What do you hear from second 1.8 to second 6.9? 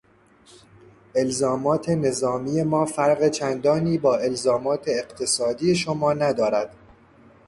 نظامی ما فرق چندانی با الزامات اقتصادی شما ندارد.